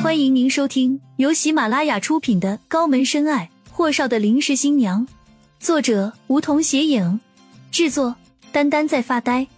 [0.00, 5.04] 欢迎您收听由喜马拉雅出品的《高门深爱：霍少的临时新娘》，
[5.58, 7.20] 作者梧桐斜影，
[7.72, 8.14] 制作
[8.52, 9.48] 丹丹在发呆，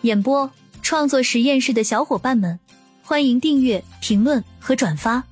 [0.00, 0.50] 演播
[0.80, 2.58] 创作实验室的小伙伴们，
[3.02, 5.22] 欢迎订阅、评论和转发。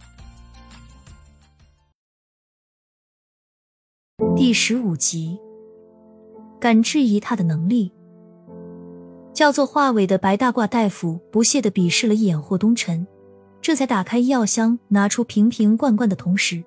[4.37, 5.39] 第十五集，
[6.61, 7.91] 敢质疑他的能力。
[9.33, 13.07] 叫做华伟的白大褂大夫不屑的鄙视了一眼霍东辰。
[13.69, 16.65] 这才打开医药箱，拿出瓶瓶罐罐的同时，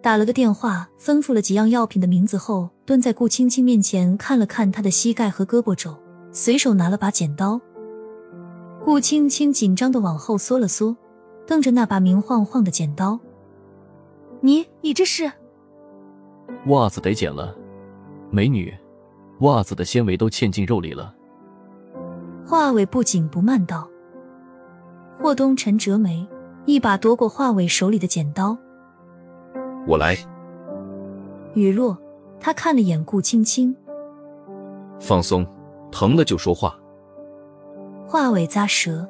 [0.00, 5.92] 打了个电话，吩咐了几样药品的名字后，蹲在顾青青面前看了看她的膝盖和胳膊肘，
[6.30, 7.60] 随手拿了把剪刀。
[8.84, 10.96] 顾青青紧张的往后缩了缩，
[11.44, 13.18] 瞪着那把明晃晃的剪刀
[14.40, 15.32] ：“你你这是？
[16.66, 17.52] 袜子得剪了，
[18.30, 18.72] 美女，
[19.40, 21.12] 袜子的纤维都嵌进肉里了。”
[22.46, 23.90] 话尾不紧不慢道。
[25.20, 26.24] 霍东辰折眉。
[26.66, 28.56] 一把夺过华伟手里的剪刀，
[29.86, 30.16] 我来。
[31.52, 31.96] 雨落，
[32.40, 33.76] 他看了眼顾青青，
[34.98, 35.46] 放松，
[35.92, 36.74] 疼了就说话。
[38.06, 39.06] 华伟咂舌，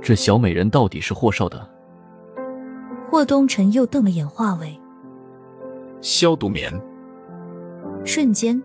[0.00, 1.66] 这小美人到底是霍少的？
[3.10, 4.78] 霍东辰又瞪了眼华伟，
[6.02, 6.70] 消毒棉。
[8.04, 8.62] 瞬间，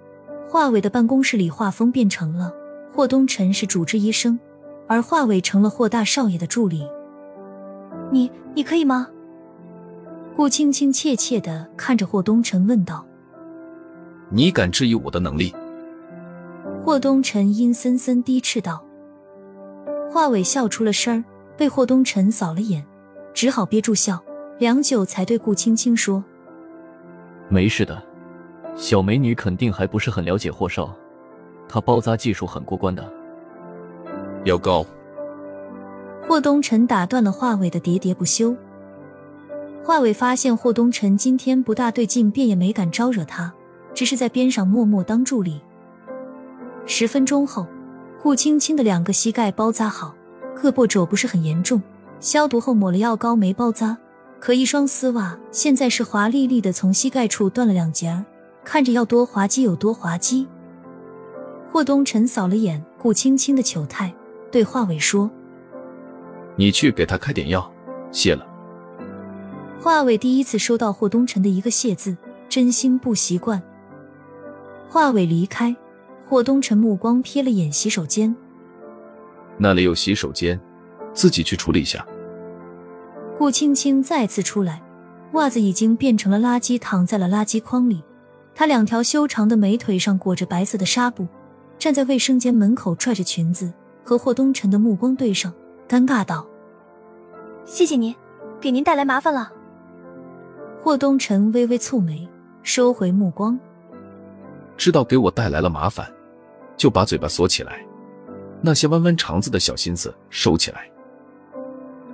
[0.49, 2.53] 华伟的办公室里画风变成了
[2.93, 4.37] 霍东辰是主治医生，
[4.87, 6.85] 而华伟成了霍大少爷的助理。
[8.11, 9.07] 你你可以吗？
[10.35, 13.05] 顾青青怯怯的看着霍东辰问道
[14.31, 15.53] ：“你敢质疑我的能力？”
[16.83, 18.83] 霍东辰阴森森低斥道。
[20.09, 21.23] 华伟笑出了声儿，
[21.57, 22.83] 被霍东辰扫了眼，
[23.33, 24.21] 只好憋住笑，
[24.57, 26.23] 良久才对顾青青说
[27.49, 28.01] ：“没事的，
[28.75, 30.93] 小美女肯定还不是很了解霍少，
[31.69, 33.07] 她包扎技术很过关的。”
[34.43, 34.85] 要高。
[36.31, 38.55] 霍东辰打断了华伟的喋喋不休。
[39.83, 43.51] 华伟发现霍东辰今天不大对劲，便也没敢招惹他，
[43.93, 45.59] 只是在边上默默当助理。
[46.85, 47.67] 十分钟后，
[48.23, 50.15] 顾青青的两个膝盖包扎好，
[50.55, 51.81] 胳膊肘不是很严重，
[52.21, 53.97] 消毒后抹了药膏没包扎，
[54.39, 58.23] 可一双丝袜现在是滑沥沥的，从膝盖处断了两截儿，
[58.63, 60.47] 看着要多滑稽有多滑稽。
[61.69, 64.13] 霍东辰扫了眼顾青青的糗态，
[64.49, 65.29] 对华伟说。
[66.61, 67.73] 你去给他开点药，
[68.11, 68.45] 谢了。
[69.79, 72.15] 华伟第一次收到霍东辰的一个谢字，
[72.47, 73.59] 真心不习惯。
[74.87, 75.75] 华伟离开，
[76.29, 78.35] 霍东辰目光瞥了眼洗手间，
[79.57, 80.61] 那里有洗手间，
[81.15, 82.05] 自己去处理一下。
[83.39, 84.83] 顾青青再次出来，
[85.31, 88.03] 袜子已经变成了垃圾，躺在了垃圾筐里。
[88.53, 91.27] 她两条修长的美腿上裹着白色的纱布，
[91.79, 93.73] 站在卫生间门口拽着裙子，
[94.03, 95.51] 和霍东辰的目光对上。
[95.89, 96.47] 尴尬道
[97.65, 98.15] ：“谢谢您，
[98.59, 99.51] 给您带来麻烦了。”
[100.81, 102.27] 霍东辰微微蹙眉，
[102.63, 103.59] 收回目光。
[104.77, 106.11] 知道给我带来了麻烦，
[106.75, 107.85] 就把嘴巴锁起来，
[108.61, 110.89] 那些弯弯肠子的小心思收起来。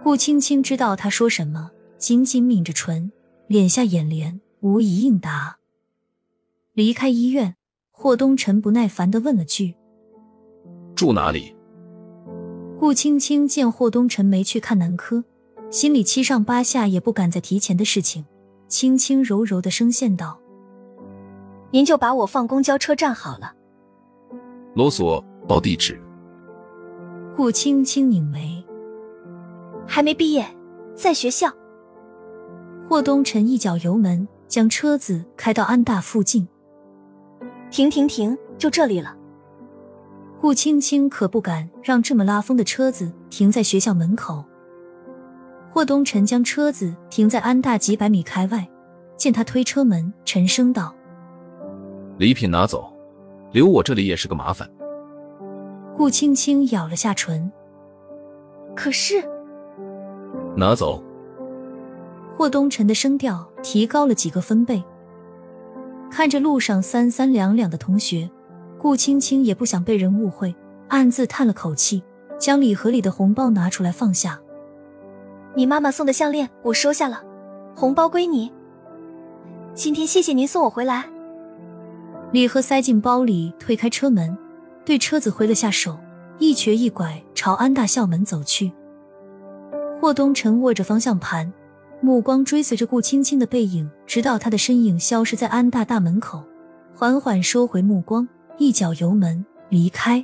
[0.03, 3.11] 顾青青知道他说什么，紧紧抿着唇，
[3.47, 5.57] 敛下眼帘，无以应答。
[6.73, 7.55] 离开医院，
[7.91, 9.75] 霍东辰不耐烦的问了句
[10.93, 11.55] ：“住哪里？”
[12.79, 15.23] 顾青青见霍东辰没去看男科，
[15.69, 18.25] 心里七上八下，也不敢再提前的事情，
[18.67, 20.39] 轻轻柔柔的声线道
[21.71, 23.53] ：“您就把我放公交车站好了。”
[24.73, 25.99] 罗索，报地址。
[27.35, 28.63] 顾青青拧眉
[29.85, 30.45] ：“还没毕业，
[30.95, 31.51] 在学校。”
[32.89, 36.47] 霍东辰一脚油门，将车子开到安大附近。
[37.69, 39.15] 停停停，就这里了。
[40.39, 44.45] 顾青青可不敢让这么拉风的车子停在学校门口。
[45.77, 48.67] 霍东辰将车子停在安大几百米开外，
[49.15, 50.91] 见他推车门，沉声道
[52.17, 52.91] ：“礼品拿走，
[53.51, 54.67] 留我这里也是个麻烦。”
[55.95, 57.51] 顾青青咬了下唇，
[58.75, 59.23] 可是
[60.55, 61.03] 拿走。
[62.35, 64.83] 霍东辰的声调提高了几个分贝，
[66.09, 68.27] 看着路上三三两两的同学。
[68.79, 70.55] 顾青青也不想被人误会，
[70.87, 72.03] 暗自叹了口气，
[72.39, 74.41] 将礼盒里的红包拿出来放下。
[75.57, 77.23] 你妈妈送的项链我收下了，
[77.75, 78.53] 红包归你。
[79.73, 81.09] 今天谢谢您送我回来。
[82.31, 84.37] 礼盒塞进包里，推开车门，
[84.85, 85.97] 对车子挥了下手，
[86.37, 88.71] 一瘸一拐朝安大校门走去。
[89.99, 91.51] 霍东辰握着方向盘，
[92.01, 96.43] 目光追随着顾青青的背影，直到她的身影消失在安大大门口，
[96.95, 98.27] 缓缓收回目光。
[98.59, 100.23] 一脚油门离开。